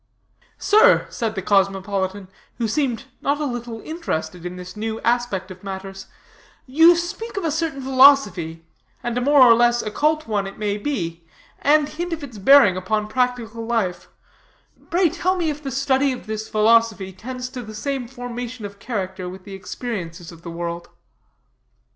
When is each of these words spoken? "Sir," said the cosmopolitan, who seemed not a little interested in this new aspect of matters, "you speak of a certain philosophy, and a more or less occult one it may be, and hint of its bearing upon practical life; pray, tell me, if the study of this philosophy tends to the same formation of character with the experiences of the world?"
"Sir," 0.57 1.05
said 1.11 1.35
the 1.35 1.43
cosmopolitan, 1.43 2.27
who 2.57 2.67
seemed 2.67 3.05
not 3.21 3.39
a 3.39 3.45
little 3.45 3.81
interested 3.81 4.47
in 4.47 4.55
this 4.55 4.75
new 4.75 4.99
aspect 5.01 5.51
of 5.51 5.63
matters, 5.63 6.07
"you 6.65 6.95
speak 6.95 7.37
of 7.37 7.45
a 7.45 7.51
certain 7.51 7.83
philosophy, 7.83 8.65
and 9.03 9.15
a 9.15 9.21
more 9.21 9.41
or 9.41 9.53
less 9.53 9.83
occult 9.83 10.25
one 10.27 10.47
it 10.47 10.57
may 10.57 10.79
be, 10.79 11.23
and 11.61 11.87
hint 11.87 12.13
of 12.13 12.23
its 12.23 12.39
bearing 12.39 12.75
upon 12.75 13.07
practical 13.07 13.63
life; 13.63 14.07
pray, 14.89 15.07
tell 15.07 15.35
me, 15.37 15.51
if 15.51 15.61
the 15.61 15.69
study 15.69 16.11
of 16.11 16.25
this 16.25 16.49
philosophy 16.49 17.13
tends 17.13 17.47
to 17.49 17.61
the 17.61 17.75
same 17.75 18.07
formation 18.07 18.65
of 18.65 18.79
character 18.79 19.29
with 19.29 19.43
the 19.43 19.53
experiences 19.53 20.31
of 20.31 20.41
the 20.41 20.49
world?" 20.49 20.89